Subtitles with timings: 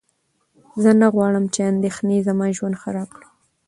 [0.81, 3.27] زه نه غواړم چې اندېښنې زما ژوند خراب کړي.